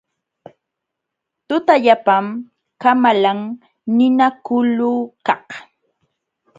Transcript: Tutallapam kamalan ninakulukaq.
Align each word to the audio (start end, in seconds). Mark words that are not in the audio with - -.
Tutallapam 1.47 2.25
kamalan 2.81 3.39
ninakulukaq. 3.97 5.45